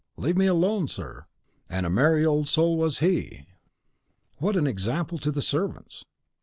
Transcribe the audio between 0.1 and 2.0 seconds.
leave me alone, sir!" "'And a